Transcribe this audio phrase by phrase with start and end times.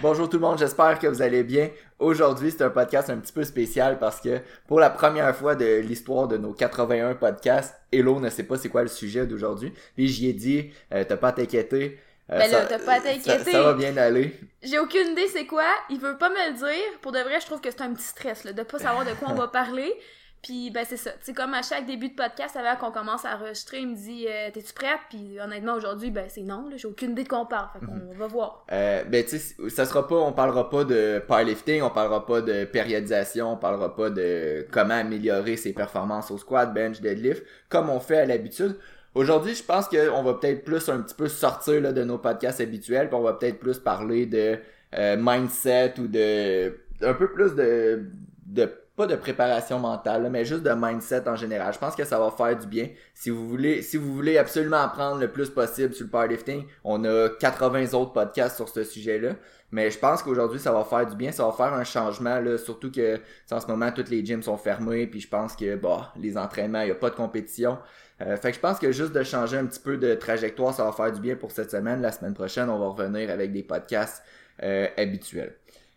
[0.00, 1.70] Bonjour tout le monde, j'espère que vous allez bien.
[1.98, 5.78] Aujourd'hui, c'est un podcast un petit peu spécial parce que pour la première fois de
[5.78, 9.72] l'histoire de nos 81 podcasts, Hello ne sait pas c'est quoi le sujet d'aujourd'hui.
[9.94, 11.98] Puis j'y ai dit, euh, t'as pas à t'inquiéter.
[12.30, 13.52] Euh, ben là, t'as pas à t'inquiéter.
[13.52, 14.38] Ça, va bien aller.
[14.62, 15.66] J'ai aucune idée c'est quoi.
[15.90, 16.98] Il veut pas me le dire.
[17.00, 19.12] Pour de vrai, je trouve que c'est un petit stress là, de pas savoir de
[19.12, 19.94] quoi on va parler.
[20.44, 21.10] Puis ben c'est ça.
[21.22, 24.26] C'est comme à chaque début de podcast avant qu'on commence à enregistrer, il me dit
[24.28, 25.00] euh, t'es-tu prête?
[25.10, 27.68] Puis honnêtement aujourd'hui ben c'est non, j'ai aucune idée de quoi on parle.
[27.72, 28.12] Fait qu'on Mhm.
[28.16, 28.66] va voir.
[28.70, 32.42] Euh, ben tu sais, ça sera pas, on parlera pas de powerlifting, on parlera pas
[32.42, 37.88] de périodisation, on parlera pas de comment améliorer ses performances au squat, bench, deadlift, comme
[37.90, 38.76] on fait à l'habitude.
[39.14, 42.60] Aujourd'hui, je pense qu'on va peut-être plus un petit peu sortir là, de nos podcasts
[42.60, 44.58] habituels, puis on va peut-être plus parler de
[44.98, 48.04] euh, mindset ou de un peu plus de
[48.46, 51.72] de pas de préparation mentale, mais juste de mindset en général.
[51.72, 52.88] Je pense que ça va faire du bien.
[53.12, 57.04] Si vous voulez, si vous voulez absolument apprendre le plus possible sur le powerlifting, on
[57.04, 59.30] a 80 autres podcasts sur ce sujet-là.
[59.72, 62.56] Mais je pense qu'aujourd'hui, ça va faire du bien, ça va faire un changement, là,
[62.58, 63.18] surtout que
[63.50, 66.82] en ce moment, toutes les gyms sont fermés, puis je pense que bah, les entraînements,
[66.82, 67.78] il n'y a pas de compétition.
[68.20, 70.84] Euh, fait que je pense que juste de changer un petit peu de trajectoire, ça
[70.84, 72.00] va faire du bien pour cette semaine.
[72.00, 74.22] La semaine prochaine, on va revenir avec des podcasts
[74.62, 75.56] euh, habituels.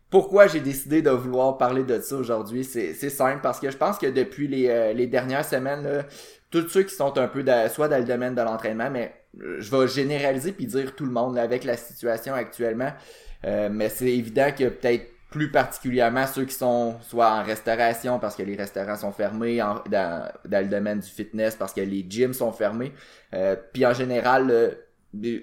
[0.09, 3.97] Pourquoi j'ai décidé de vouloir parler de ça aujourd'hui, c'est simple parce que je pense
[3.97, 6.03] que depuis les, euh, les dernières semaines, là,
[6.49, 9.75] tous ceux qui sont un peu soit dans le domaine de l'entraînement, mais euh, je
[9.75, 12.91] vais généraliser puis dire tout le monde avec la situation actuellement.
[13.45, 18.35] Euh, mais c'est évident que peut-être plus particulièrement ceux qui sont soit en restauration parce
[18.35, 22.53] que les restaurants sont fermés, dans le domaine du fitness parce que les gyms sont
[22.53, 22.93] fermés.
[23.33, 24.77] Euh, puis en général,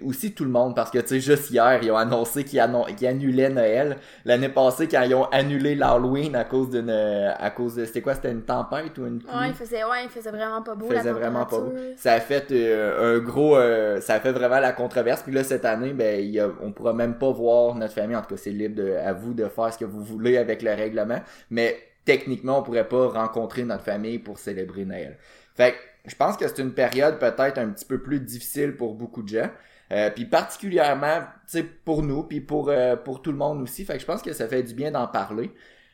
[0.04, 2.84] aussi tout le monde parce que tu sais juste hier ils ont annoncé qu'ils annon-
[2.96, 7.74] qu'ils annulaient Noël l'année passée quand ils ont annulé l'Halloween à cause d'une à cause
[7.76, 9.28] de c'était quoi c'était une tempête ou une pluie?
[9.36, 11.72] Ouais, il faisait ouais, il faisait vraiment pas beau faisait la vraiment pas beau.
[11.96, 15.22] Ça a fait euh, un gros, euh, ça a fait vraiment la controverse.
[15.22, 18.16] Puis là cette année, ben il y a- on pourra même pas voir notre famille.
[18.16, 20.62] En tout cas, c'est libre de, à vous de faire ce que vous voulez avec
[20.62, 21.20] le règlement.
[21.50, 25.16] Mais techniquement, on pourrait pas rencontrer notre famille pour célébrer Noël.
[25.54, 25.76] Fait que
[26.06, 29.28] je pense que c'est une période peut-être un petit peu plus difficile pour beaucoup de
[29.28, 29.50] gens.
[29.92, 33.84] Euh, puis particulièrement, tu sais, pour nous, puis pour euh, pour tout le monde aussi.
[33.84, 35.52] Fait que je pense que ça fait du bien d'en parler.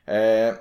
[0.08, 0.52] Euh,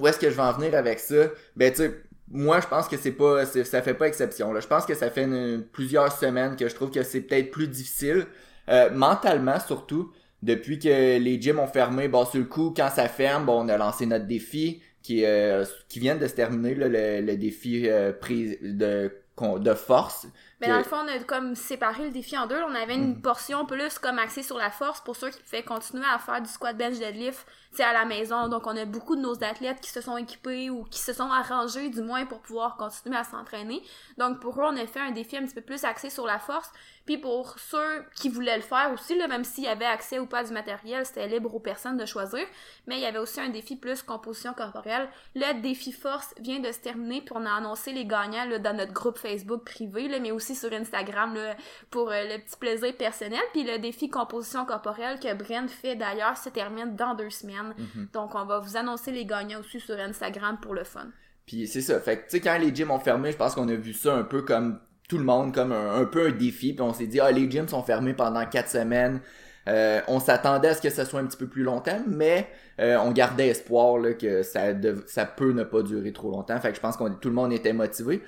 [0.00, 1.28] où est-ce que je vais en venir avec ça?
[1.54, 4.60] Ben tu sais, moi je pense que c'est pas ça fait pas exception là.
[4.60, 5.28] Je pense que ça fait
[5.72, 8.26] plusieurs semaines que je trouve que c'est peut-être plus difficile
[8.68, 12.08] euh, mentalement surtout depuis que les gyms ont fermé.
[12.08, 15.64] Bon sur le coup quand ça ferme, bon on a lancé notre défi qui euh,
[15.94, 20.26] vient de se terminer là, le, le défi euh, prise de force.
[20.60, 22.60] Mais dans le fond, on a comme séparé le défi en deux.
[22.62, 23.22] On avait une Mhm.
[23.22, 26.48] portion plus comme axée sur la force pour ceux qui pouvaient continuer à faire du
[26.48, 28.48] squat bench deadlift sais, à la maison.
[28.48, 31.30] Donc, on a beaucoup de nos athlètes qui se sont équipés ou qui se sont
[31.30, 33.82] arrangés du moins pour pouvoir continuer à s'entraîner.
[34.16, 36.38] Donc, pour eux, on a fait un défi un petit peu plus axé sur la
[36.38, 36.70] force.
[37.04, 40.26] Puis pour ceux qui voulaient le faire aussi, là, même s'il y avait accès ou
[40.26, 42.44] pas du matériel, c'était libre aux personnes de choisir.
[42.86, 45.08] Mais il y avait aussi un défi plus composition corporelle.
[45.34, 48.74] Le défi force vient de se terminer, puis on a annoncé les gagnants là, dans
[48.76, 51.56] notre groupe Facebook privé, là, mais aussi sur Instagram là,
[51.90, 53.40] pour euh, le petit plaisir personnel.
[53.52, 57.74] Puis le défi composition corporelle que Brent fait d'ailleurs se termine dans deux semaines.
[57.76, 58.08] Mhm.
[58.12, 61.08] Donc on va vous annoncer les gagnants aussi sur Instagram pour le fun.
[61.46, 62.00] Puis c'est ça.
[62.00, 64.14] Fait que, tu sais, quand les gyms ont fermé, je pense qu'on a vu ça
[64.14, 66.72] un peu comme tout le monde, comme un, un peu un défi.
[66.72, 69.20] Puis on s'est dit, ah, les gyms sont fermés pendant quatre semaines.
[69.68, 72.48] Euh, on s'attendait à ce que ça soit un petit peu plus longtemps, mais
[72.80, 74.66] euh, on gardait espoir là, que ça,
[75.06, 76.58] ça peut ne pas durer trop longtemps.
[76.60, 78.22] Fait que je pense qu'on tout le monde était motivé.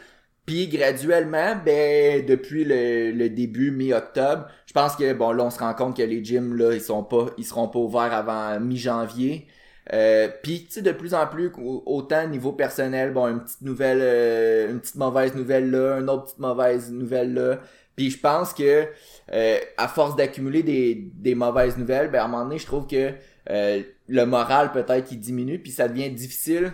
[0.49, 5.59] Puis graduellement, ben depuis le, le début mi-octobre, je pense que bon là on se
[5.59, 9.47] rend compte que les gyms là ils sont pas ils seront pas ouverts avant mi-janvier.
[9.93, 13.61] Euh, puis tu sais de plus en plus au- autant niveau personnel, bon une petite
[13.63, 17.61] nouvelle euh, une petite mauvaise nouvelle là, une autre petite mauvaise nouvelle là.
[17.97, 18.87] Puis je pense que
[19.33, 22.87] euh, à force d'accumuler des, des mauvaises nouvelles, ben à un moment donné, je trouve
[22.87, 23.13] que
[23.51, 26.73] euh, le moral peut-être qui diminue, puis ça devient difficile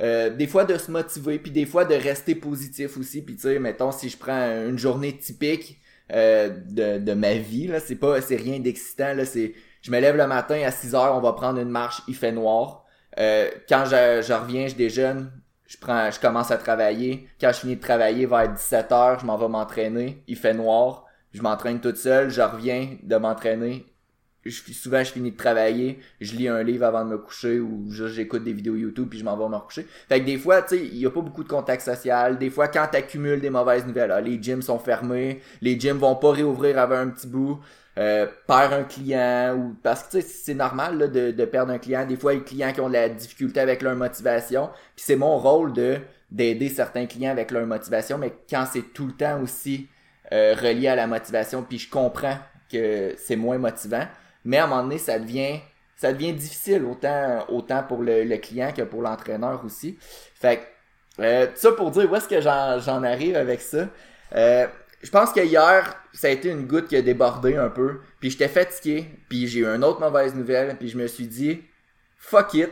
[0.00, 3.22] euh, des fois de se motiver, puis des fois de rester positif aussi.
[3.22, 5.80] Puis tu sais, mettons si je prends une journée typique
[6.12, 9.98] euh, de, de ma vie, là, c'est pas c'est rien d'excitant, là, c'est je me
[10.00, 12.84] lève le matin à 6 heures, on va prendre une marche, il fait noir.
[13.18, 15.30] Euh, quand je, je reviens, je déjeune,
[15.66, 17.28] je prends, je commence à travailler.
[17.40, 21.06] Quand je finis de travailler vers 17 heures, je m'en vais m'entraîner, il fait noir.
[21.32, 23.86] Je m'entraîne toute seule, je reviens de m'entraîner.
[24.44, 27.86] Je, souvent, je finis de travailler, je lis un livre avant de me coucher ou
[27.90, 29.86] j'écoute des vidéos YouTube puis je m'en vais me recoucher.
[30.08, 32.38] Fait que des fois, tu sais, il y a pas beaucoup de contact social.
[32.38, 36.16] Des fois, quand t'accumules des mauvaises nouvelles, ah, les gyms sont fermés, les gyms vont
[36.16, 37.60] pas réouvrir avant un petit bout,
[37.98, 41.78] euh, un client ou parce que tu sais, c'est normal là, de, de perdre un
[41.78, 42.06] client.
[42.06, 44.70] Des fois, il y a des clients qui ont de la difficulté avec leur motivation.
[44.96, 45.98] Puis c'est mon rôle de
[46.32, 49.88] d'aider certains clients avec leur motivation, mais quand c'est tout le temps aussi
[50.32, 52.38] euh, relié à la motivation, puis je comprends
[52.72, 54.06] que c'est moins motivant,
[54.44, 55.60] mais à un moment donné, ça devient
[56.02, 59.96] ça devient difficile autant, pour le, client que pour l'entraîneur aussi.
[60.34, 63.88] Fait que, euh, ça pour dire où est-ce que j'en arrive avec ça.
[64.34, 64.66] Euh,
[65.00, 68.00] je pense que hier, ça a été une goutte qui a débordé un peu.
[68.18, 69.06] Puis j'étais fatigué.
[69.28, 70.76] Puis j'ai eu une autre mauvaise nouvelle.
[70.76, 71.62] Puis je me suis dit,
[72.16, 72.70] fuck it.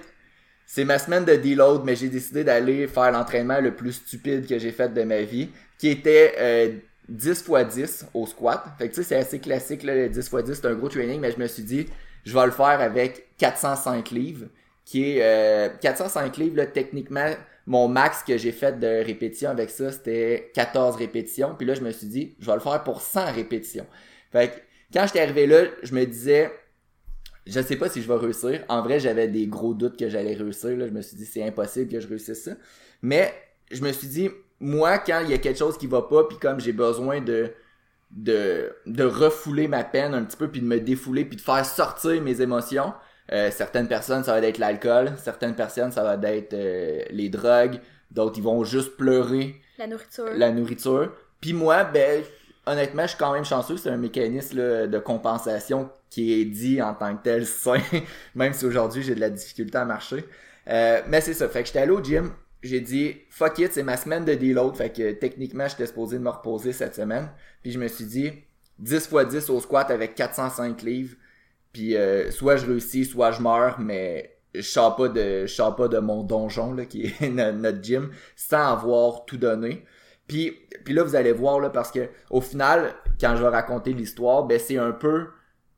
[0.67, 4.59] C'est ma semaine de deload, mais j'ai décidé d'aller faire l'entraînement le plus stupide que
[4.59, 6.73] j'ai fait de ma vie, qui était euh,
[7.11, 8.65] 10 x 10 au squat.
[8.79, 10.89] Fait que tu sais, c'est assez classique, là, le 10 x 10, c'est un gros
[10.89, 11.87] training, mais je me suis dit,
[12.25, 14.47] je vais le faire avec 405 livres,
[14.85, 17.31] qui est euh, 405 livres, là, techniquement,
[17.67, 21.55] mon max que j'ai fait de répétition avec ça, c'était 14 répétitions.
[21.57, 23.87] Puis là, je me suis dit, je vais le faire pour 100 répétitions.
[24.33, 24.55] Fait que
[24.93, 26.51] quand j'étais arrivé là, je me disais,
[27.47, 28.65] je sais pas si je vais réussir.
[28.69, 30.77] En vrai, j'avais des gros doutes que j'allais réussir.
[30.77, 30.87] Là.
[30.87, 32.53] Je me suis dit, c'est impossible que je réussisse ça.
[33.03, 33.33] Mais
[33.71, 34.31] je me suis dit,
[34.61, 37.53] moi, quand il y a quelque chose qui va pas, puis comme j'ai besoin de,
[38.11, 41.65] de, de refouler ma peine un petit peu, puis de me défouler, puis de faire
[41.65, 42.93] sortir mes émotions,
[43.33, 45.13] euh, certaines personnes, ça va être l'alcool.
[45.17, 47.81] Certaines personnes, ça va être euh, les drogues.
[48.11, 49.61] D'autres, ils vont juste pleurer.
[49.79, 50.31] La nourriture.
[50.35, 51.13] La nourriture.
[51.41, 52.25] Puis moi, ben,
[52.67, 53.77] honnêtement, je suis quand même chanceux.
[53.77, 57.81] C'est un mécanisme de compensation qui est dit en tant que tel sain,
[58.35, 60.25] même si aujourd'hui j'ai de la difficulté à marcher.
[60.69, 61.49] Euh, mais c'est ça.
[61.49, 62.33] Fait que j'étais allé au gym.
[62.63, 64.77] J'ai dit, fuck it, c'est ma semaine de deload.
[64.77, 67.31] Fait que techniquement, j'étais supposé de me reposer cette semaine.
[67.63, 68.33] Puis je me suis dit,
[68.81, 71.17] 10 x 10 au squat avec 405 livres.
[71.73, 75.77] Puis euh, soit je réussis, soit je meurs, mais je sors pas de je sors
[75.77, 79.85] pas de mon donjon là qui est notre gym sans avoir tout donné.
[80.27, 83.93] Puis puis là vous allez voir là parce que au final quand je vais raconter
[83.93, 85.29] l'histoire, ben c'est un peu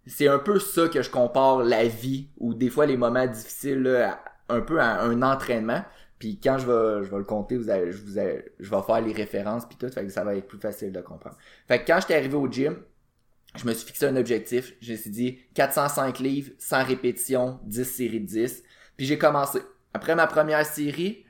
[0.06, 3.82] c'est un peu ça que je compare la vie ou des fois les moments difficiles
[3.82, 5.84] là, un peu à un entraînement.
[6.22, 9.00] Puis quand je vais, je vais le compter, vous allez, je, vous je vais faire
[9.00, 11.36] les références puis tout, fait que ça va être plus facile de comprendre.
[11.66, 12.76] Fait que quand j'étais arrivé au gym,
[13.56, 14.72] je me suis fixé un objectif.
[14.80, 18.62] Je me suis dit 405 livres, 100 répétitions, 10 séries de 10.
[18.96, 19.58] Puis j'ai commencé.
[19.94, 21.24] Après ma première série,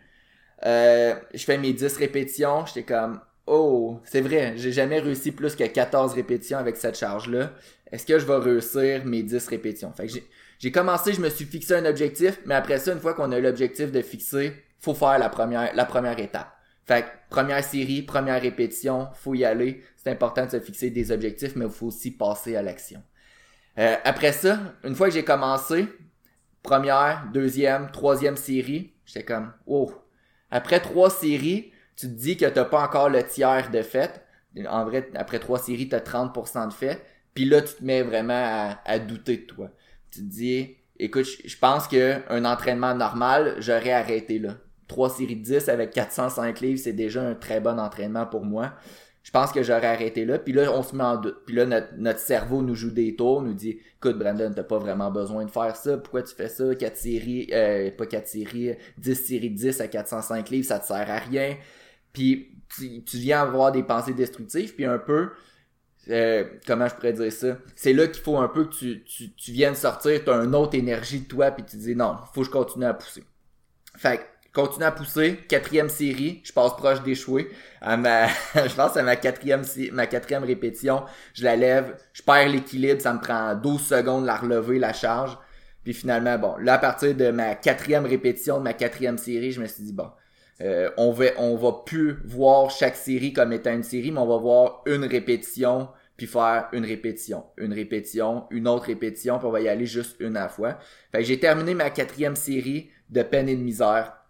[0.66, 2.66] euh, je fais mes 10 répétitions.
[2.66, 7.54] J'étais comme, oh, c'est vrai, j'ai jamais réussi plus que 14 répétitions avec cette charge-là.
[7.90, 9.90] Est-ce que je vais réussir mes 10 répétitions?
[9.94, 10.12] Fait que
[10.58, 13.40] j'ai commencé, je me suis fixé un objectif, mais après ça, une fois qu'on a
[13.40, 14.52] l'objectif de fixer,
[14.82, 16.52] faut faire la première, la première étape.
[16.84, 19.82] Fait que, première série, première répétition, faut y aller.
[19.96, 23.00] C'est important de se fixer des objectifs, mais il faut aussi passer à l'action.
[23.78, 25.86] Euh, après ça, une fois que j'ai commencé,
[26.64, 29.92] première, deuxième, troisième série, j'étais comme, oh.
[30.50, 34.20] Après trois séries, tu te dis que t'as pas encore le tiers de fait.
[34.68, 37.00] En vrai, après trois séries, t'as 30% de fait.
[37.34, 39.70] Puis là, tu te mets vraiment à, à douter de toi.
[40.10, 44.56] Tu te dis, écoute, je pense que un entraînement normal, j'aurais arrêté là.
[44.92, 48.74] 3 séries de 10 avec 405 livres, c'est déjà un très bon entraînement pour moi.
[49.22, 50.38] Je pense que j'aurais arrêté là.
[50.38, 51.46] Puis là, on se met en doute.
[51.46, 51.64] Puis là,
[51.96, 55.50] notre, cerveau nous joue des tours, nous dit Écoute, Brandon, t'as pas vraiment besoin de
[55.50, 55.96] faire ça.
[55.96, 56.74] Pourquoi tu fais ça?
[56.74, 60.86] 4 séries, euh, pas 4 séries, 10 séries de 10 à 405 livres, ça te
[60.86, 61.56] sert à rien.
[62.12, 65.30] Puis tu, viens avoir des pensées destructives, puis un peu,
[66.10, 67.56] euh, comment je pourrais dire ça?
[67.76, 70.74] C'est là qu'il faut un peu que tu, tu, tu viennes sortir, t'as une autre
[70.74, 73.24] énergie de toi, puis tu dis non, faut que je continue à pousser.
[73.96, 74.20] Fait
[74.52, 75.38] continue à pousser.
[75.48, 77.50] Quatrième série, je passe proche d'échouer.
[77.80, 79.62] À ma, je pense à ma quatrième,
[79.92, 81.04] ma quatrième répétition,
[81.34, 84.92] je la lève, je perds l'équilibre, ça me prend 12 secondes de la relever, la
[84.92, 85.36] charge.
[85.84, 89.60] Puis finalement, bon, là, à partir de ma quatrième répétition de ma quatrième série, je
[89.60, 90.10] me suis dit, bon,
[90.60, 94.26] euh, on va on va plus voir chaque série comme étant une série, mais on
[94.26, 99.50] va voir une répétition, puis faire une répétition, une répétition, une autre répétition, puis on
[99.50, 100.78] va y aller juste une à la fois.
[101.10, 104.21] Fait que j'ai terminé ma quatrième série de peine et de misère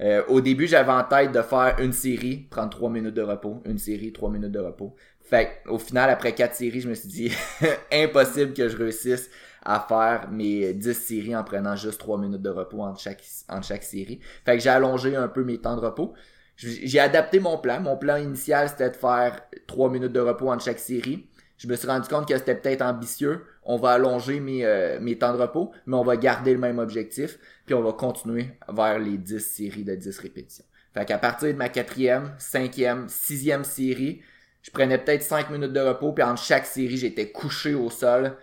[0.00, 3.62] euh, au début, j'avais en tête de faire une série, prendre trois minutes de repos,
[3.64, 4.94] une série, trois minutes de repos.
[5.20, 7.32] Fait au final, après quatre séries, je me suis dit
[7.92, 9.30] impossible que je réussisse
[9.64, 13.66] à faire mes 10 séries en prenant juste 3 minutes de repos entre chaque, entre
[13.66, 14.20] chaque série.
[14.44, 16.12] Fait que j'ai allongé un peu mes temps de repos.
[16.56, 17.80] J'ai adapté mon plan.
[17.80, 21.26] Mon plan initial, c'était de faire 3 minutes de repos entre chaque série.
[21.56, 23.44] Je me suis rendu compte que c'était peut-être ambitieux.
[23.64, 26.78] On va allonger mes, euh, mes temps de repos, mais on va garder le même
[26.78, 30.64] objectif puis on va continuer vers les 10 séries de 10 répétitions.
[30.92, 34.22] Fait qu'à partir de ma quatrième, cinquième, sixième série,
[34.62, 38.36] je prenais peut-être 5 minutes de repos, puis en chaque série, j'étais couché au sol.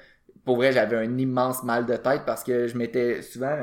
[0.45, 3.55] Pour vrai, j'avais un immense mal de tête parce que je m'étais souvent...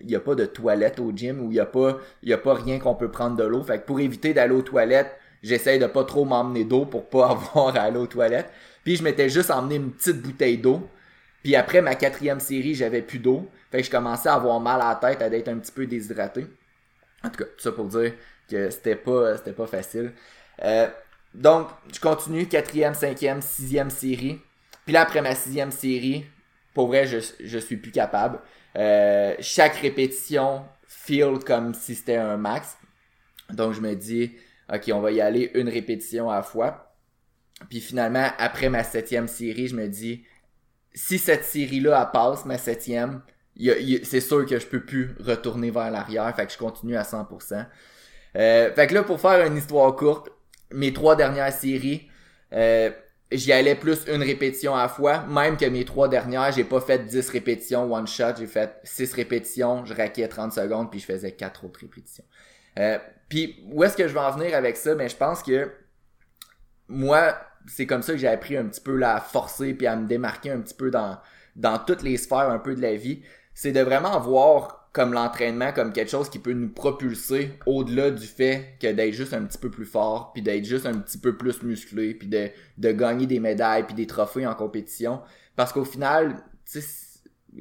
[0.00, 2.38] il n'y a pas de toilette au gym où il n'y a pas y a
[2.38, 3.62] pas rien qu'on peut prendre de l'eau.
[3.62, 7.30] Fait que pour éviter d'aller aux toilettes, j'essaye de pas trop m'emmener d'eau pour pas
[7.30, 8.50] avoir à aller aux toilettes.
[8.84, 10.88] Puis je m'étais juste emmené une petite bouteille d'eau.
[11.42, 13.50] Puis après ma quatrième série, j'avais plus d'eau.
[13.70, 15.86] Fait que je commençais à avoir mal à la tête, à être un petit peu
[15.86, 16.46] déshydraté.
[17.22, 18.14] En tout cas, tout ça pour dire
[18.50, 20.12] que c'était pas, c'était pas facile.
[20.62, 20.88] Euh,
[21.34, 24.40] donc, je continue, quatrième, cinquième, sixième série.
[24.84, 26.26] Puis là, après ma sixième série,
[26.74, 28.40] pour vrai, je, je suis plus capable.
[28.76, 32.76] Euh, chaque répétition feel comme si c'était un max.
[33.50, 34.32] Donc je me dis,
[34.72, 36.89] ok, on va y aller une répétition à la fois.
[37.68, 40.24] Puis finalement, après ma septième série, je me dis,
[40.94, 43.22] si cette série-là passe, ma septième,
[43.56, 46.34] c'est sûr que je peux plus retourner vers l'arrière.
[46.34, 47.66] Fait que je continue à 100%.
[48.36, 50.30] Euh, fait que là, pour faire une histoire courte,
[50.72, 52.08] mes trois dernières séries,
[52.52, 52.90] euh,
[53.30, 55.24] j'y allais plus une répétition à fois.
[55.26, 58.36] Même que mes trois dernières, j'ai pas fait 10 répétitions one shot.
[58.38, 62.24] J'ai fait 6 répétitions, je raquais 30 secondes, puis je faisais 4 autres répétitions.
[62.78, 62.98] Euh,
[63.28, 64.94] puis où est-ce que je vais en venir avec ça?
[64.94, 65.70] Mais je pense que
[66.88, 67.36] moi,
[67.66, 70.06] c'est comme ça que j'ai appris un petit peu là, à forcer puis à me
[70.06, 71.18] démarquer un petit peu dans,
[71.56, 73.22] dans toutes les sphères un peu de la vie.
[73.54, 78.26] C'est de vraiment voir comme l'entraînement comme quelque chose qui peut nous propulser au-delà du
[78.26, 81.36] fait que d'être juste un petit peu plus fort puis d'être juste un petit peu
[81.36, 82.48] plus musclé puis de,
[82.78, 85.20] de gagner des médailles puis des trophées en compétition
[85.54, 86.42] parce qu'au final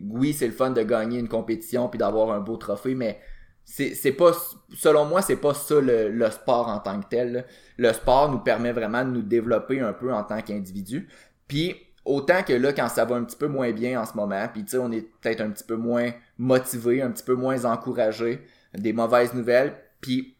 [0.09, 3.19] oui c'est le fun de gagner une compétition puis d'avoir un beau trophée mais
[3.69, 4.31] c'est pas
[4.75, 7.45] selon moi c'est pas ça le, le, sport en tant que tel
[7.77, 11.07] le sport nous permet vraiment de nous développer un peu en tant qu'individu.
[11.47, 14.47] Puis autant que là quand ça va un petit peu moins bien en ce moment
[14.51, 17.65] puis tu sais on est peut-être un petit peu moins motivé un petit peu moins
[17.65, 18.41] encouragé
[18.73, 20.35] des mauvaises nouvelles puis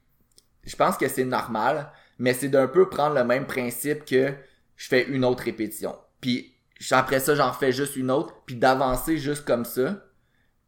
[0.65, 4.33] je pense que c'est normal mais c'est d'un peu prendre le même principe que
[4.75, 5.95] je fais une autre répétition.
[6.19, 6.55] Puis
[6.91, 10.03] après ça j'en fais juste une autre puis d'avancer juste comme ça.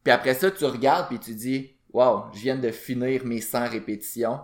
[0.04, 3.70] Puis après ça tu regardes puis tu dis wow, je viens de finir mes 100
[3.70, 4.40] répétitions.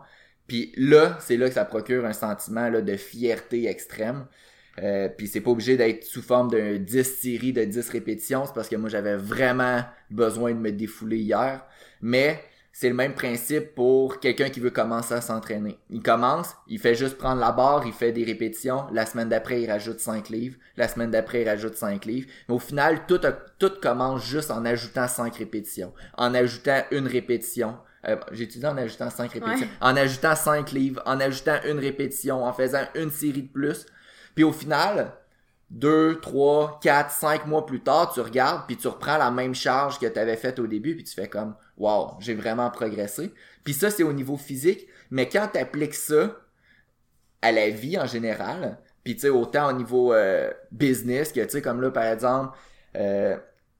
[0.48, 4.26] Puis là, c'est là que ça procure un sentiment là, de fierté extrême.
[4.82, 8.54] Euh, puis c'est pas obligé d'être sous forme d'un 10 séries de 10 répétitions, c'est
[8.54, 11.66] parce que moi j'avais vraiment besoin de me défouler hier.
[12.02, 12.40] Mais
[12.80, 15.80] c'est le même principe pour quelqu'un qui veut commencer à s'entraîner.
[15.90, 18.86] Il commence, il fait juste prendre la barre, il fait des répétitions.
[18.92, 20.58] La semaine d'après, il rajoute 5 livres.
[20.76, 22.28] La semaine d'après, il rajoute 5 livres.
[22.48, 23.20] Mais au final, tout,
[23.58, 25.92] tout commence juste en ajoutant 5 répétitions.
[26.20, 27.80] En ajoutant une répétition.
[28.08, 29.70] Euh, J'ai étudié en ajoutant 5 répétitions.
[29.82, 31.02] En ajoutant 5 livres.
[31.08, 32.46] En ajoutant une répétition.
[32.46, 33.88] En faisant une série de plus.
[34.36, 35.14] Puis au final,
[35.72, 39.98] 2, 3, 4, 5 mois plus tard, tu regardes, puis tu reprends la même charge
[40.00, 43.34] que tu avais faite au début, puis tu fais comme wow, j'ai vraiment progressé.
[43.64, 44.88] Puis ça, c'est au niveau physique.
[45.12, 46.36] Mais quand tu appliques ça
[47.42, 51.50] à la vie en général, puis tu sais, autant au niveau euh, business que tu
[51.50, 52.58] sais, comme là, par exemple,
[52.96, 53.38] euh,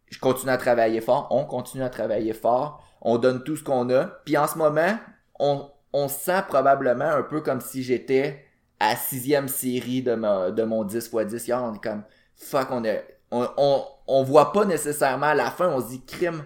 [0.10, 3.90] je continue à travailler fort, on continue à travailler fort, on donne tout ce qu'on
[3.90, 4.06] a.
[4.26, 4.98] Puis en ce moment,
[5.40, 8.46] on, on se sent probablement un peu comme si j'étais
[8.80, 11.62] à sixième série de, de mon 10 x 10 hier.
[11.64, 12.04] On est comme,
[12.36, 16.06] fuck, on est, on, on, on voit pas nécessairement à la fin, on se dit,
[16.06, 16.44] crime,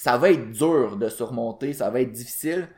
[0.00, 2.68] ça va être dur de surmonter, ça va être difficile,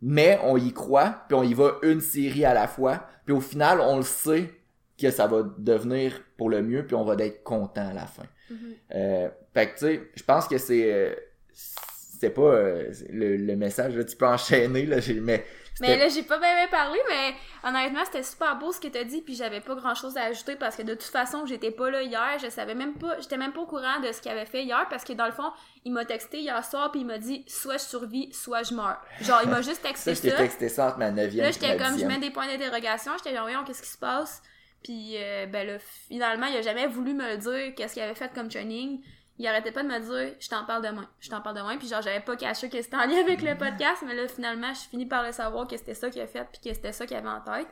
[0.00, 3.40] mais on y croit, puis on y va une série à la fois, puis au
[3.42, 4.50] final, on le sait
[4.98, 8.22] que ça va devenir pour le mieux, puis on va être content à la fin.
[8.50, 8.56] Mm-hmm.
[8.94, 11.14] euh, fait que tu sais, je pense que c'est euh,
[11.52, 15.44] c'est pas euh, le, le, message, là, tu peux enchaîner, là, mais
[15.80, 17.34] mais là, j'ai pas bien, parlé, mais
[17.68, 20.56] honnêtement, c'était super beau ce que t'as dit, puis j'avais pas grand chose à ajouter
[20.56, 23.52] parce que de toute façon, j'étais pas là hier, je savais même pas, j'étais même
[23.52, 25.50] pas au courant de ce qu'il avait fait hier parce que dans le fond,
[25.84, 29.00] il m'a texté hier soir, puis il m'a dit soit je survis, soit je meurs.
[29.20, 30.30] Genre, il m'a juste texté ça.
[30.30, 30.36] ça.
[30.36, 33.44] texté ça entre ma 9 Là, j'étais comme, je mets des points d'interrogation, j'étais genre,
[33.44, 34.42] voyons, qu'est-ce qui se passe?
[34.82, 38.14] Puis, euh, ben là, finalement, il a jamais voulu me le dire, qu'est-ce qu'il avait
[38.14, 39.00] fait comme training
[39.40, 41.08] il arrêtait pas de me dire je t'en parle demain.
[41.18, 43.56] Je t'en parle demain puis genre j'avais pas caché que c'était en lien avec le
[43.56, 46.46] podcast mais là finalement je finis par le savoir que c'était ça qu'il a fait
[46.52, 47.66] puis que c'était ça qu'il avait en tête.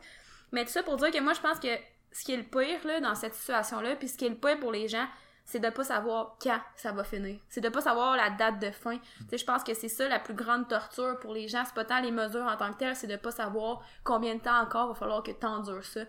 [0.51, 1.69] Mais tout ça pour dire que moi je pense que
[2.11, 4.37] ce qui est le pire là dans cette situation là puis ce qui est le
[4.37, 5.07] pire pour les gens
[5.45, 7.39] c'est de pas savoir quand ça va finir.
[7.51, 8.97] C'est de pas savoir la date de fin.
[8.97, 11.65] Tu sais je pense que c'est ça la plus grande torture pour les gens.
[11.67, 14.41] C'est pas tant les mesures en tant que telles c'est de pas savoir combien de
[14.41, 16.01] temps encore va falloir que t'endures ça.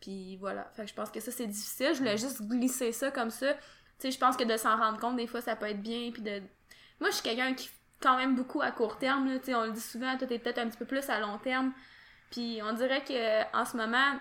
[0.00, 0.68] Puis voilà.
[0.74, 1.90] Fait que je pense que ça c'est difficile.
[1.92, 3.54] Je voulais juste glisser ça comme ça
[3.98, 6.10] tu sais, je pense que de s'en rendre compte, des fois, ça peut être bien.
[6.12, 6.42] Puis de.
[7.00, 7.70] Moi, je suis quelqu'un qui,
[8.00, 9.28] quand même, beaucoup à court terme.
[9.28, 11.20] Là, tu sais, on le dit souvent, toi, t'es peut-être un petit peu plus à
[11.20, 11.72] long terme.
[12.30, 14.18] Puis on dirait que en ce moment,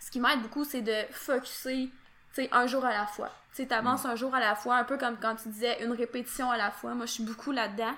[0.00, 1.90] ce qui m'aide beaucoup, c'est de focuser,
[2.34, 3.30] tu sais, un jour à la fois.
[3.50, 4.10] Tu sais, t'avances mm.
[4.10, 6.70] un jour à la fois, un peu comme quand tu disais une répétition à la
[6.70, 6.94] fois.
[6.94, 7.94] Moi, je suis beaucoup là-dedans.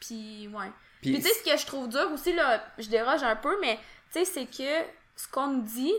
[0.00, 0.72] Puis, ouais.
[1.00, 3.76] Puis, tu sais, ce que je trouve dur aussi, là, je déroge un peu, mais
[4.12, 5.92] tu sais, c'est que ce qu'on nous dit,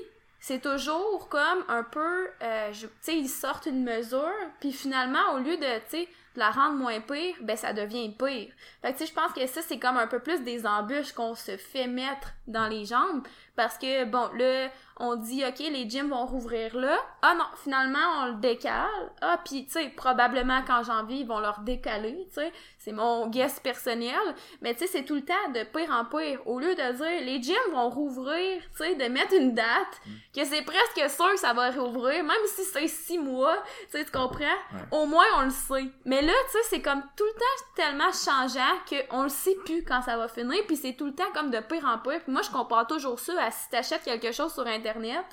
[0.45, 5.38] c'est toujours comme un peu, euh, tu sais, ils sortent une mesure, puis finalement, au
[5.38, 8.51] lieu de, tu sais, de la rendre moins pire, ben ça devient pire.
[8.81, 11.13] Fait que tu sais, je pense que ça, c'est comme un peu plus des embûches
[11.13, 15.88] qu'on se fait mettre dans les jambes, Parce que, bon, là, on dit, OK, les
[15.89, 16.98] gyms vont rouvrir là.
[17.22, 18.88] Ah non, finalement, on le décale.
[19.22, 22.51] Ah, puis, tu sais, probablement qu'en janvier, ils vont leur décaler, tu sais.
[22.79, 24.13] C'est mon guess personnel.
[24.62, 26.39] Mais, tu sais, c'est tout le temps de pire en pire.
[26.48, 30.01] Au lieu de dire, les gyms vont rouvrir, tu sais, de mettre une date,
[30.36, 33.57] que c'est presque sûr que ça va rouvrir, même si c'est six mois,
[33.91, 34.45] tu sais, tu comprends?
[34.91, 35.91] Au moins, on le sait.
[36.05, 39.83] Mais là, tu sais, c'est comme tout le temps tellement changeant qu'on le sait plus
[39.83, 42.22] quand ça va finir, puis c'est tout le temps comme de pire en pire.
[42.24, 45.25] Puis moi, je compare toujours ça à si t'achètes quelque chose sur Internet,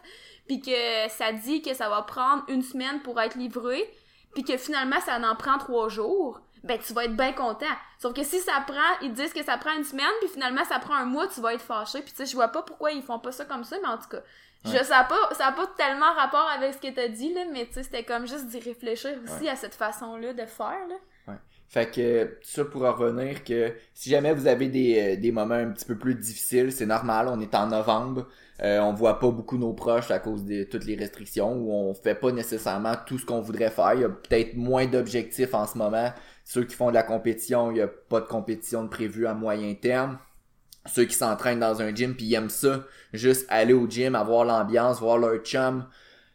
[0.46, 3.88] puis que ça dit que ça va prendre une semaine pour être livré,
[4.34, 7.66] puis que finalement, ça en prend trois jours ben tu vas être bien content.
[7.98, 10.78] Sauf que si ça prend, ils disent que ça prend une semaine, puis finalement ça
[10.78, 12.00] prend un mois, tu vas être fâché.
[12.02, 13.98] Puis tu sais, je vois pas pourquoi ils font pas ça comme ça, mais en
[13.98, 14.20] tout cas,
[14.64, 17.44] je ça a pas, ça a pas tellement rapport avec ce que t'as dit là,
[17.50, 20.96] mais tu sais, c'était comme juste d'y réfléchir aussi à cette façon-là de faire là.
[21.70, 25.70] Fait que ça pour revenir que si jamais vous avez des, euh, des moments un
[25.70, 28.26] petit peu plus difficiles, c'est normal, on est en novembre,
[28.60, 31.94] euh, on voit pas beaucoup nos proches à cause de toutes les restrictions ou on
[31.94, 33.94] fait pas nécessairement tout ce qu'on voudrait faire.
[33.94, 36.12] Il y a peut-être moins d'objectifs en ce moment.
[36.44, 39.34] Ceux qui font de la compétition, il y a pas de compétition de prévue à
[39.34, 40.18] moyen terme.
[40.86, 44.98] Ceux qui s'entraînent dans un gym puis aiment ça, juste aller au gym, avoir l'ambiance,
[44.98, 45.86] voir leur chum,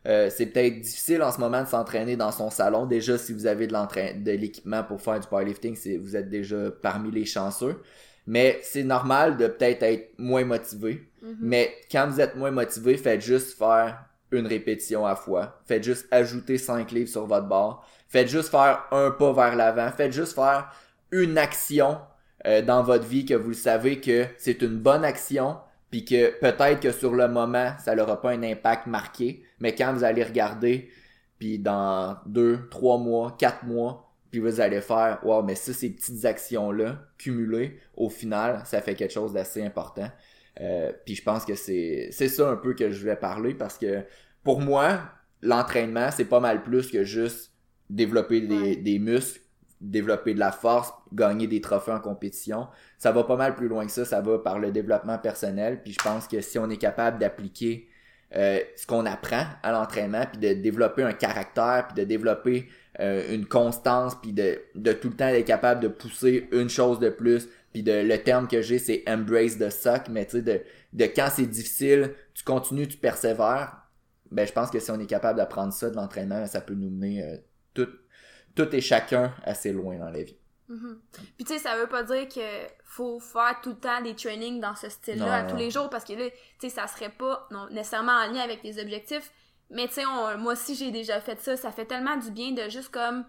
[0.08, 2.86] euh, c'est peut-être difficile en ce moment de s'entraîner dans son salon.
[2.86, 6.72] Déjà, si vous avez de de l'équipement pour faire du powerlifting, c'est, vous êtes déjà
[6.82, 7.82] parmi les chanceux.
[8.28, 11.08] Mais c'est normal de peut-être être moins motivé.
[11.24, 11.36] Mm-hmm.
[11.42, 15.60] Mais quand vous êtes moins motivé, faites juste faire une répétition à fois.
[15.66, 17.86] Faites juste ajouter 5 livres sur votre barre.
[18.08, 19.92] Faites juste faire un pas vers l'avant.
[19.92, 20.72] Faites juste faire
[21.12, 21.98] une action
[22.46, 25.58] euh, dans votre vie que vous savez que c'est une bonne action,
[25.92, 29.94] puis que peut-être que sur le moment, ça n'aura pas un impact marqué, mais quand
[29.94, 30.90] vous allez regarder,
[31.40, 35.90] puis dans deux, trois mois, quatre mois, puis vous allez faire, wow, mais ça, ces
[35.90, 40.10] petites actions-là, cumulées, au final, ça fait quelque chose d'assez important.
[40.62, 43.78] Euh, puis je pense que c'est c'est ça un peu que je vais parler parce
[43.78, 44.04] que
[44.44, 45.02] pour moi,
[45.42, 47.52] l'entraînement, c'est pas mal plus que juste
[47.90, 49.42] développer des, des muscles,
[49.90, 52.68] développer de la force, gagner des trophées en compétition.
[52.98, 55.82] Ça va pas mal plus loin que ça, ça va par le développement personnel.
[55.84, 57.88] Puis je pense que si on est capable d'appliquer
[58.36, 62.68] euh, ce qu'on apprend à l'entraînement, puis de développer un caractère, puis de développer
[63.00, 67.00] euh, une constance, puis de, de tout le temps être capable de pousser une chose
[67.00, 70.42] de plus, puis de le terme que j'ai c'est embrace the suck, mais tu sais
[70.42, 70.62] de,
[70.94, 73.78] de quand c'est difficile, tu continues, tu persévères.
[74.32, 76.90] Ben je pense que si on est capable d'apprendre ça de l'entraînement, ça peut nous
[76.90, 77.38] mener euh,
[77.74, 77.88] tout
[78.56, 80.38] tout et chacun assez loin dans la vie.
[80.70, 80.98] Mm-hmm.
[81.36, 82.42] Puis tu sais, ça veut pas dire que
[82.86, 86.04] faut faire tout le temps des trainings dans ce style-là à tous les jours parce
[86.04, 89.32] que là, tu sais, ça serait pas non, nécessairement en lien avec tes objectifs.
[89.70, 91.56] Mais tu sais, moi aussi j'ai déjà fait ça.
[91.58, 93.26] Ça fait tellement du bien de juste comme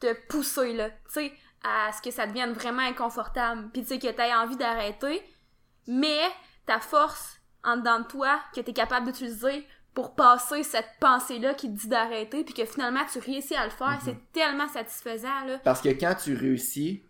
[0.00, 1.32] te pousser là, tu sais,
[1.64, 3.68] à ce que ça devienne vraiment inconfortable.
[3.72, 5.22] Puis tu sais que t'aies envie d'arrêter,
[5.86, 6.20] mais
[6.64, 9.66] ta force en dedans de toi que t'es capable d'utiliser
[9.98, 13.70] pour passer cette pensée-là qui te dit d'arrêter, puis que finalement tu réussis à le
[13.72, 14.00] faire, mhm.
[14.04, 15.44] c'est tellement satisfaisant.
[15.44, 15.58] Là.
[15.64, 17.02] Parce que quand tu réussis,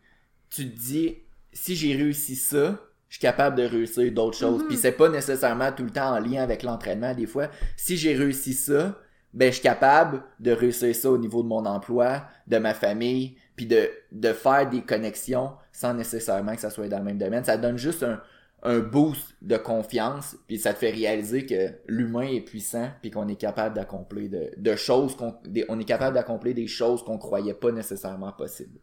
[0.48, 1.18] tu te dis,
[1.52, 4.62] si j'ai réussi ça, je suis capable de réussir d'autres choses.
[4.62, 4.68] Mhm.
[4.68, 7.12] Puis c'est pas nécessairement tout le temps en lien avec l'entraînement.
[7.12, 8.98] Des fois, si j'ai réussi ça,
[9.34, 13.36] ben je suis capable de réussir ça au niveau de mon emploi, de ma famille,
[13.54, 17.44] puis de, de faire des connexions sans nécessairement que ça soit dans le même domaine.
[17.44, 18.18] Ça donne juste un,
[18.62, 23.28] un boost de confiance, puis ça te fait réaliser que l'humain est puissant, puis qu'on
[23.28, 27.54] est capable d'accomplir de, de choses qu'on on est capable d'accomplir des choses qu'on croyait
[27.54, 28.80] pas nécessairement possibles.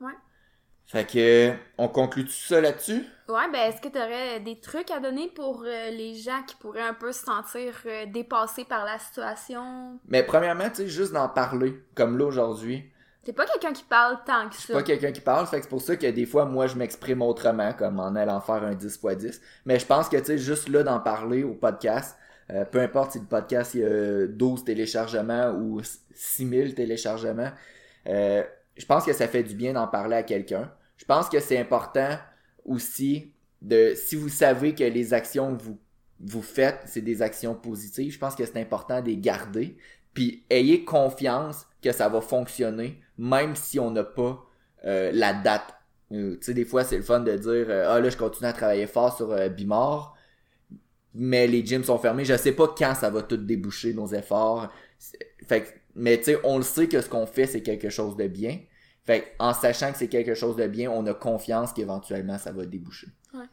[0.00, 0.12] Ouais.
[0.86, 3.06] Fait que on conclut tout ça là-dessus?
[3.28, 6.56] Ouais, ben est-ce que tu aurais des trucs à donner pour euh, les gens qui
[6.56, 9.98] pourraient un peu se sentir euh, dépassés par la situation?
[10.08, 12.92] Mais premièrement, tu sais juste d'en parler comme là aujourd'hui
[13.24, 14.64] T'es pas quelqu'un qui parle tant que ça.
[14.68, 16.74] Je pas quelqu'un qui parle, fait que c'est pour ça que des fois, moi, je
[16.74, 19.40] m'exprime autrement, comme en allant faire un 10 x 10.
[19.64, 22.16] Mais je pense que, tu sais, juste là d'en parler au podcast,
[22.50, 25.80] euh, peu importe si le podcast, il y a 12 téléchargements ou
[26.14, 27.52] 6000 téléchargements,
[28.08, 28.42] euh,
[28.76, 30.72] je pense que ça fait du bien d'en parler à quelqu'un.
[30.96, 32.18] Je pense que c'est important
[32.64, 35.78] aussi de, si vous savez que les actions que vous,
[36.20, 39.76] vous faites, c'est des actions positives, je pense que c'est important de les garder.
[40.14, 44.44] Puis ayez confiance que ça va fonctionner même si on n'a pas
[44.84, 45.74] euh, la date.
[46.12, 48.48] Euh, tu sais, des fois, c'est le fun de dire euh, Ah là, je continue
[48.48, 50.16] à travailler fort sur Bimor,
[51.14, 52.24] mais les gyms sont fermés.
[52.24, 54.72] Je sais pas quand ça va tout déboucher, nos efforts.
[55.46, 58.26] Fait mais tu sais, on le sait que ce qu'on fait, c'est quelque chose de
[58.26, 58.58] bien.
[59.04, 62.64] Fait en sachant que c'est quelque chose de bien, on a confiance qu'éventuellement ça va
[62.64, 63.08] déboucher.
[63.34, 63.44] Ouais.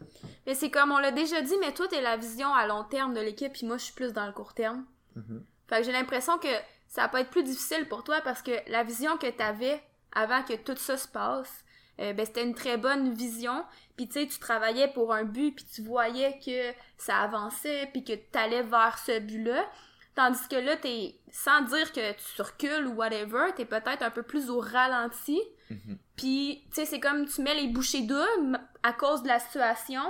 [0.46, 3.14] Mais c'est comme on l'a déjà dit, mais toi, t'es la vision à long terme
[3.14, 4.86] de l'équipe, puis moi, je suis plus dans le court terme.
[5.18, 5.42] Mm-hmm.
[5.70, 6.48] Fait que j'ai l'impression que
[6.88, 10.44] ça peut être plus difficile pour toi parce que la vision que tu avais avant
[10.44, 11.64] que tout ça se passe,
[12.00, 13.64] euh, ben c'était une très bonne vision.
[13.96, 18.04] Puis tu sais, tu travaillais pour un but, puis tu voyais que ça avançait, puis
[18.04, 19.70] que tu allais vers ce but-là.
[20.16, 24.24] Tandis que là, t'es, sans dire que tu recules ou whatever, t'es peut-être un peu
[24.24, 25.40] plus au ralenti.
[25.70, 25.98] Mhm.
[26.16, 30.04] Puis, tu sais, c'est comme tu mets les bouchées doubles à cause de la situation,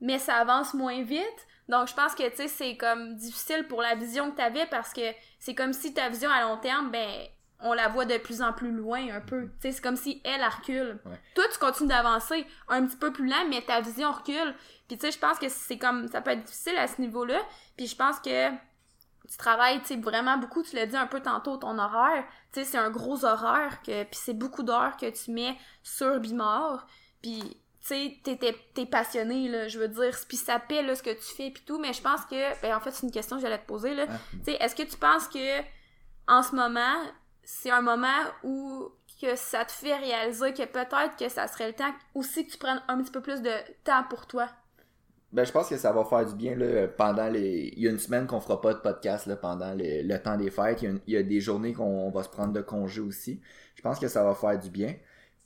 [0.00, 1.46] mais ça avance moins vite.
[1.68, 4.92] Donc, je pense que, tu sais, c'est comme difficile pour la vision que t'avais parce
[4.92, 7.26] que c'est comme si ta vision à long terme, ben,
[7.60, 9.46] on la voit de plus en plus loin un peu.
[9.46, 11.00] Tu sais, c'est comme si elle, elle recule.
[11.06, 11.20] Ouais.
[11.34, 14.54] Toi, tu continues d'avancer un petit peu plus lent, mais ta vision recule.
[14.86, 17.40] Puis, tu sais, je pense que c'est comme, ça peut être difficile à ce niveau-là.
[17.76, 21.20] Puis, je pense que tu travailles, tu sais, vraiment beaucoup, tu l'as dit un peu
[21.20, 22.24] tantôt, ton horaire.
[22.52, 26.20] Tu sais, c'est un gros horaire, que, puis c'est beaucoup d'heures que tu mets sur
[26.20, 26.86] Bimor.
[27.22, 31.10] Puis, tu sais, t'es, passionné, là, je veux dire, puis ça paie, là, ce que
[31.10, 33.42] tu fais, puis tout, mais je pense que, ben, en fait, c'est une question que
[33.42, 34.06] j'allais te poser, là.
[34.08, 34.18] Ah.
[34.32, 35.60] Tu sais, est-ce que tu penses que,
[36.26, 36.96] en ce moment,
[37.42, 38.06] c'est un moment
[38.42, 38.88] où
[39.20, 42.58] que ça te fait réaliser que peut-être que ça serait le temps aussi que tu
[42.58, 43.52] prennes un petit peu plus de
[43.84, 44.48] temps pour toi?
[45.32, 47.72] Ben, je pense que ça va faire du bien là, pendant les.
[47.76, 50.36] Il y a une semaine qu'on fera pas de podcast là, pendant les- le temps
[50.36, 50.82] des fêtes.
[50.82, 53.00] Il y a, une- il y a des journées qu'on va se prendre de congé
[53.00, 53.40] aussi.
[53.74, 54.94] Je pense que ça va faire du bien.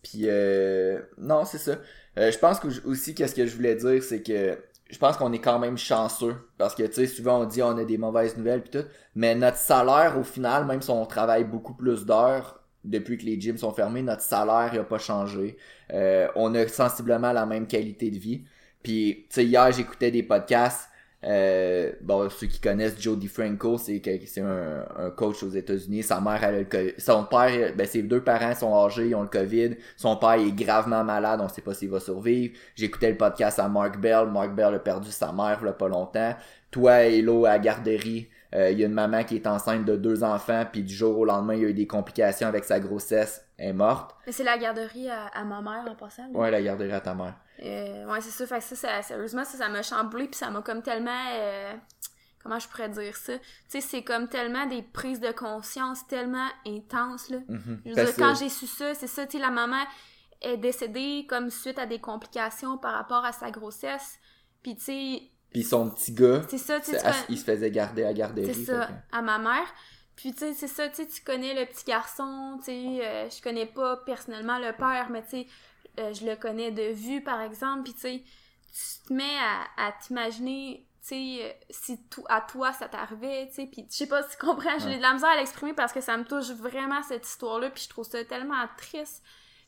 [0.02, 1.78] Puis euh, non, c'est ça.
[2.18, 4.58] Euh, je pense que aussi qu'est-ce que je voulais dire, c'est que
[4.90, 7.76] je pense qu'on est quand même chanceux parce que tu sais souvent on dit on
[7.76, 11.44] a des mauvaises nouvelles puis tout, mais notre salaire au final, même si on travaille
[11.44, 15.56] beaucoup plus d'heures depuis que les gyms sont fermés, notre salaire n'a pas changé.
[15.92, 18.44] Euh, on a sensiblement la même qualité de vie.
[18.82, 20.88] Puis, tu sais, hier, j'écoutais des podcasts.
[21.24, 26.04] Euh, bon, ceux qui connaissent Joe DiFranco, c'est c'est un, un coach aux États-Unis.
[26.04, 26.92] Sa mère, elle a le COVID.
[26.98, 29.76] Son père, ben, ses deux parents sont âgés, ils ont le COVID.
[29.96, 32.54] Son père est gravement malade, on sait pas s'il va survivre.
[32.76, 34.28] J'écoutais le podcast à Mark Bell.
[34.28, 36.36] Mark Bell a perdu sa mère il y a pas longtemps.
[36.70, 39.96] Toi, Hello, à la garderie, euh, il y a une maman qui est enceinte de
[39.96, 42.78] deux enfants, puis du jour au lendemain, il y a eu des complications avec sa
[42.78, 43.44] grossesse.
[43.56, 44.14] Elle est morte.
[44.24, 46.28] Mais c'est la garderie à, à ma mère en passant.
[46.32, 47.34] Ouais, la garderie à ta mère.
[47.62, 48.46] Euh, ouais, c'est ça.
[48.46, 51.24] Fait que ça, ça- sérieusement, ça, ça m'a chamboulé, puis ça m'a comme tellement.
[51.32, 51.74] euh,
[52.42, 53.36] comment je pourrais dire ça?
[53.38, 57.38] Tu sais, c'est comme tellement des prises de conscience tellement intenses, là.
[57.48, 57.82] Mhm.
[57.84, 59.82] Je veux Parce dire, quand j'ai su ça, c'est ça, tu sais, la maman
[60.40, 64.18] est décédée comme suite à des complications par rapport à sa grossesse.
[64.62, 68.04] Puis, tu sais, Puis son petit gars, c'est ça, tu sais, il se faisait garder
[68.04, 68.54] à garderie.
[68.54, 69.66] c'est ça, que- à ma mère.
[70.14, 73.28] Puis, tu sais, c'est ça, tu sais, tu connais le petit garçon, tu sais, euh,
[73.30, 75.46] je connais pas personnellement le père, mais tu sais,
[75.98, 78.22] euh, je le connais de vue, par exemple, puis tu sais,
[78.72, 83.48] tu te mets à, à t'imaginer, tu sais, euh, si tout, à toi ça t'arrivait,
[83.48, 85.72] tu sais, puis je sais pas si tu comprends, j'ai de la misère à l'exprimer
[85.72, 89.22] parce que ça me touche vraiment cette histoire-là, puis je trouve ça tellement triste.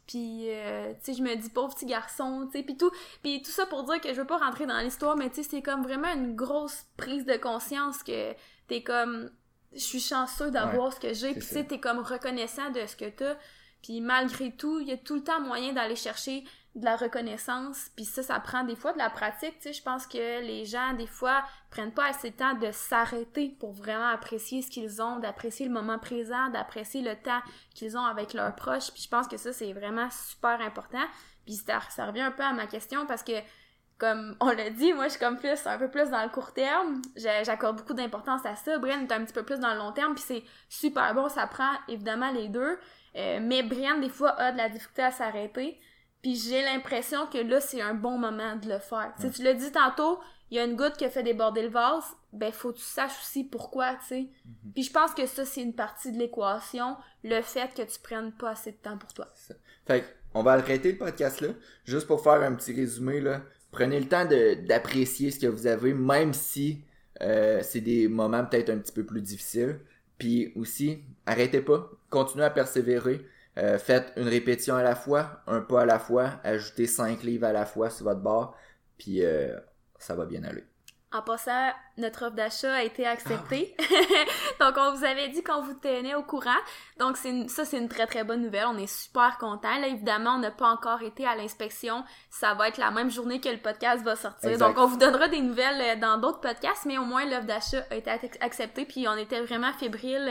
[0.06, 2.90] Puis, euh, tu sais, je me dis, pauvre petit garçon, tu sais, puis tout.
[3.22, 5.48] Puis tout ça pour dire que je veux pas rentrer dans l'histoire, mais tu sais,
[5.48, 8.34] c'est comme vraiment une grosse prise de conscience que
[8.66, 9.30] t'es comme...
[9.72, 12.96] Je suis chanceux d'avoir ce que j'ai, puis tu sais, t'es comme reconnaissant de ce
[12.96, 13.36] que t'as.
[13.82, 17.90] Puis malgré tout, il y a tout le temps moyen d'aller chercher de la reconnaissance.
[17.96, 19.58] Puis ça, ça prend des fois de la pratique.
[19.58, 22.70] Tu sais, je pense que les gens, des fois, prennent pas assez de temps de
[22.70, 27.40] s'arrêter pour vraiment apprécier ce qu'ils ont, d'apprécier le moment présent, d'apprécier le temps
[27.74, 28.92] qu'ils ont avec leurs proches.
[28.92, 31.04] Puis je pense que ça, c'est vraiment super important.
[31.44, 33.32] Puis ça, ça revient un peu à ma question parce que
[33.98, 36.52] comme on l'a dit, moi je suis comme plus un peu plus dans le court
[36.52, 37.02] terme.
[37.16, 38.78] J'accorde beaucoup d'importance à ça.
[38.78, 41.28] Brian est un petit peu plus dans le long terme, puis c'est super bon.
[41.28, 42.78] Ça prend évidemment les deux.
[43.16, 45.78] Euh, mais Brian, des fois, a de la difficulté à s'arrêter.
[46.22, 49.12] Puis j'ai l'impression que là, c'est un bon moment de le faire.
[49.18, 50.20] Sais, Tu l'as dit tantôt,
[50.50, 52.04] il y a une goutte qui a fait déborder le vase.
[52.32, 54.26] Ben, faut que tu saches aussi pourquoi, tu sais.
[54.74, 56.96] Puis je pense que ça, c'est une partie de l'équation.
[57.24, 59.28] Le fait que tu prennes pas assez de temps pour toi.
[59.86, 61.48] Fait on va arrêter le podcast là,
[61.84, 63.42] juste pour faire un petit résumé là.
[63.72, 66.84] Prenez le temps de- d'apprécier ce que vous avez, même si
[67.20, 69.80] euh, c'est des moments peut-être un petit peu plus difficiles.
[70.18, 73.24] Puis aussi, arrêtez pas, continuez à persévérer.
[73.58, 77.46] Euh, faites une répétition à la fois, un pas à la fois, ajoutez cinq livres
[77.46, 78.54] à la fois sur votre barre,
[78.96, 79.58] puis euh,
[79.98, 80.64] ça va bien aller.
[81.12, 83.74] En passant, notre offre d'achat a été acceptée.
[84.60, 86.60] Donc, on vous avait dit qu'on vous tenait au courant.
[87.00, 88.66] Donc, une- ça, c'est une très, très bonne nouvelle.
[88.68, 89.76] On est super contents.
[89.80, 92.04] Là, évidemment, on n'a pas encore été à l'inspection.
[92.30, 94.50] Ça va être la même journée que le podcast va sortir.
[94.50, 94.68] Exact.
[94.68, 97.84] Donc, on vous donnera des nouvelles euh, dans d'autres podcasts, mais au moins, l'offre d'achat
[97.90, 98.84] a été ac- acceptée.
[98.84, 100.30] Puis, on était vraiment fébriles.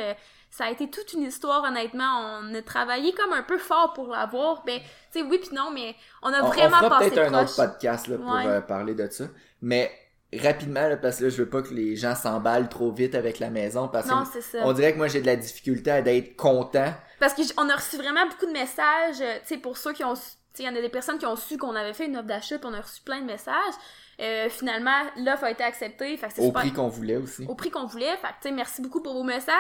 [0.52, 2.40] Ça a été toute une histoire, honnêtement.
[2.42, 4.64] On a travaillé comme un peu fort pour l'avoir.
[4.66, 4.80] Ben,
[5.12, 7.44] tu sais, oui puis non, mais on a On, on vraiment fera passé peut-être un
[7.44, 8.46] autre podcast là, pour Ouais.
[8.48, 9.26] euh, parler de ça.
[9.62, 9.92] Mais
[10.34, 13.40] rapidement, là, parce que là, je veux pas que les gens s'emballent trop vite avec
[13.40, 14.60] la maison, parce Non, que c'est ça.
[14.64, 16.94] on dirait que moi j'ai de la difficulté à d'être content.
[17.20, 20.14] Parce qu'on a reçu vraiment beaucoup de messages, euh, tu sais, pour ceux qui ont,
[20.14, 20.22] tu
[20.64, 22.58] il y en a des personnes qui ont su qu'on avait fait une offre d'achat,
[22.58, 23.74] puis on a reçu plein de messages.
[24.20, 26.18] Euh, finalement, l'offre a été acceptée.
[26.18, 27.46] Fait que Au super- prix qu'on voulait aussi.
[27.48, 28.16] au prix qu'on voulait.
[28.18, 29.54] Fait que, merci beaucoup pour vos messages.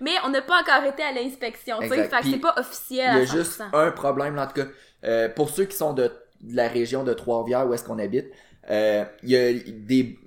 [0.00, 1.80] Mais on n'a pas encore été à l'inspection.
[1.80, 3.32] Fait que c'est pas officiel Il y a 100%.
[3.38, 4.66] juste un problème, en tout cas.
[5.04, 6.10] Euh, pour ceux qui sont de,
[6.42, 8.26] de la région de Trois-Rivières, où est-ce qu'on habite,
[8.70, 10.18] euh, il y a des...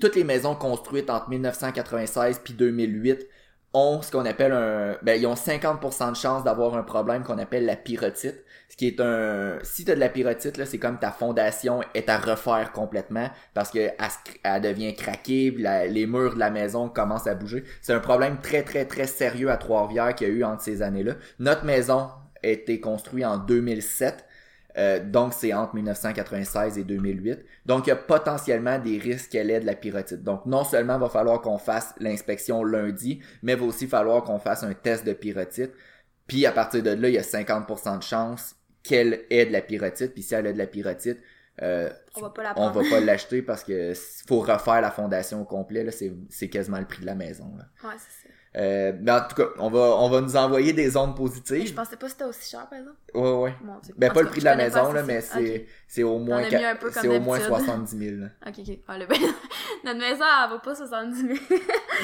[0.00, 3.26] Toutes les maisons construites entre 1996 puis 2008
[3.74, 4.96] ont ce qu'on appelle un...
[5.02, 8.44] Ben, ils ont 50% de chance d'avoir un problème qu'on appelle la pyrotite.
[8.68, 9.58] Ce qui est un...
[9.62, 13.70] Si t'as de la pyrotite, là, c'est comme ta fondation est à refaire complètement parce
[13.70, 13.90] que
[14.44, 15.54] elle, devient craquée,
[15.88, 17.64] les murs de la maison commencent à bouger.
[17.82, 20.82] C'est un problème très, très, très sérieux à Trois-Rivières qu'il y a eu entre ces
[20.82, 21.14] années-là.
[21.38, 22.08] Notre maison
[22.42, 24.24] a été construite en 2007.
[24.76, 27.44] Euh, donc, c'est entre 1996 et 2008.
[27.66, 30.22] Donc, il y a potentiellement des risques qu'elle ait de la pyrotite.
[30.22, 34.38] Donc, non seulement va falloir qu'on fasse l'inspection lundi, mais il va aussi falloir qu'on
[34.38, 35.70] fasse un test de pyrotite.
[36.26, 39.60] Puis, à partir de là, il y a 50% de chance qu'elle ait de la
[39.62, 40.12] pyrotite.
[40.12, 41.18] Puis, si elle a de la pyrotite,
[41.62, 42.82] euh, On va pas la on prendre.
[42.82, 43.92] va pas l'acheter parce que
[44.26, 45.84] faut refaire la fondation au complet.
[45.84, 47.54] Là, c'est, c'est quasiment le prix de la maison.
[47.56, 47.66] Là.
[47.88, 48.23] Ouais, c'est ça.
[48.56, 51.20] Euh, mais en tout cas, on va, on va nous envoyer des ondes Mais je
[51.22, 51.74] positives.
[51.74, 52.96] pensais pas que c'était aussi cher, par exemple.
[53.12, 53.54] Ouais, ouais.
[53.64, 53.94] Mon Dieu.
[53.98, 57.20] Ben, En pas le prix de la maison, là, mais c'est, au moins, c'est au
[57.20, 57.48] moins d'habitude.
[57.48, 58.16] 70 000.
[58.20, 58.26] là.
[58.46, 58.78] Ok, ok.
[58.86, 59.06] Ah, le-
[59.84, 61.32] Notre maison, elle vaut pas 70 000.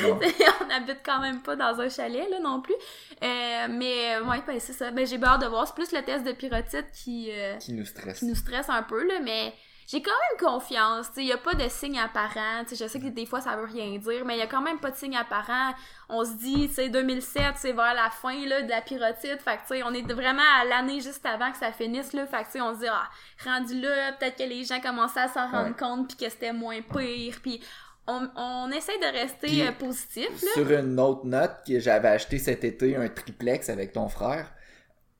[0.02, 0.18] Non.
[0.66, 2.74] on habite quand même pas dans un chalet, là, non plus.
[3.22, 4.90] Euh, mais, ouais, ben, c'est ça.
[4.90, 5.68] Ben, j'ai hâte de voir.
[5.68, 8.18] C'est plus le test de pyrotite qui, euh, Qui nous stresse.
[8.18, 9.52] qui nous stresse un peu, là, mais
[9.90, 11.08] j'ai quand même confiance.
[11.16, 12.62] Il n'y a pas de signe apparent.
[12.70, 14.78] Je sais que des fois, ça veut rien dire, mais il y a quand même
[14.78, 15.74] pas de signe apparent.
[16.08, 19.42] On se dit, tu sais, 2007, c'est vers la fin là, de la pyrotite.
[19.42, 22.12] Fait que, tu sais, on est vraiment à l'année juste avant que ça finisse.
[22.12, 23.08] Là, fait que, tu sais, on se dit, ah,
[23.44, 26.80] rendu là, peut-être que les gens commençaient à s'en rendre compte, puis que c'était moins
[26.82, 27.40] pire.
[27.42, 27.60] Puis
[28.06, 30.28] on, on essaie de rester Puis, euh, positif.
[30.42, 30.48] Là.
[30.54, 34.52] Sur une autre note, que j'avais acheté cet été un triplex avec ton frère.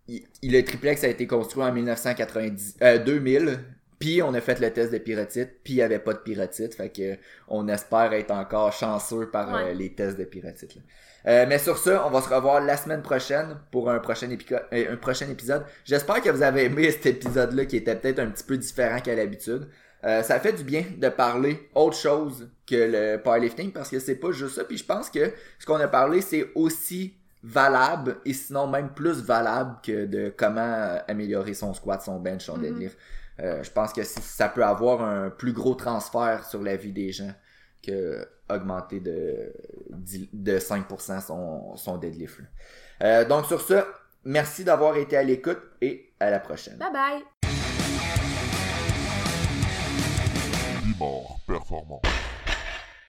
[0.06, 3.64] Il, il- le triplex a été construit en 1990, euh, 2000.
[4.00, 6.74] Puis on a fait le test de pyrotite, puis il n'y avait pas de pyrotite,
[6.74, 7.16] fait que
[7.48, 10.72] on espère être encore chanceux par euh, les tests de pyrotite.
[11.26, 14.26] Euh, mais sur ça, on va se revoir la semaine prochaine pour un prochain,
[14.72, 15.64] euh, un prochain épisode.
[15.84, 19.14] J'espère que vous avez aimé cet épisode-là qui était peut-être un petit peu différent qu'à
[19.14, 19.68] l'habitude.
[20.02, 24.14] Euh, ça fait du bien de parler autre chose que le powerlifting parce que c'est
[24.14, 24.64] pas juste ça.
[24.64, 29.22] Puis je pense que ce qu'on a parlé, c'est aussi valable et sinon même plus
[29.22, 32.62] valable que de comment améliorer son squat, son bench, son Mhm.
[32.62, 32.98] deadlift.
[33.40, 37.12] Euh, je pense que ça peut avoir un plus gros transfert sur la vie des
[37.12, 37.32] gens
[37.82, 39.52] que augmenter de,
[40.58, 42.40] 5% son, son deadlift.
[43.02, 43.84] Euh, donc sur ce,
[44.24, 46.76] merci d'avoir été à l'écoute et à la prochaine.
[46.78, 47.22] Bye bye.